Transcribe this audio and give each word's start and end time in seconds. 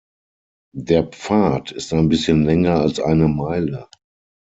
Der 0.73 1.03
Pfad 1.03 1.71
ist 1.73 1.93
ein 1.93 2.09
bisschen 2.09 2.43
länger 2.43 2.77
als 2.79 2.99
eine 2.99 3.27
Meile. 3.27 3.87